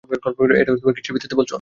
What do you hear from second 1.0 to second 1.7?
ভিত্তিতে বলছো?